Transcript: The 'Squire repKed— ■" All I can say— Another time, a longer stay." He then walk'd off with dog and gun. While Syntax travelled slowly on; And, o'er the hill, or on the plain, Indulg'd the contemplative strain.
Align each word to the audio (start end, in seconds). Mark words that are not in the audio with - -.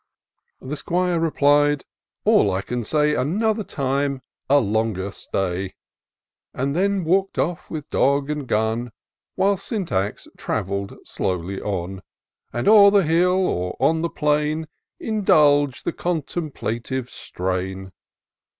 The 0.61 0.75
'Squire 0.75 1.19
repKed— 1.19 1.77
■" 1.77 1.83
All 2.25 2.49
I 2.51 2.63
can 2.63 2.83
say— 2.83 3.13
Another 3.15 3.63
time, 3.63 4.23
a 4.49 4.59
longer 4.59 5.11
stay." 5.11 5.75
He 6.57 6.65
then 6.71 7.03
walk'd 7.03 7.37
off 7.37 7.69
with 7.69 7.87
dog 7.91 8.31
and 8.31 8.47
gun. 8.47 8.93
While 9.35 9.57
Syntax 9.57 10.27
travelled 10.39 10.97
slowly 11.05 11.61
on; 11.61 12.01
And, 12.51 12.67
o'er 12.67 12.89
the 12.89 13.03
hill, 13.03 13.45
or 13.45 13.77
on 13.79 14.01
the 14.01 14.09
plain, 14.09 14.67
Indulg'd 14.99 15.85
the 15.85 15.93
contemplative 15.93 17.11
strain. 17.11 17.91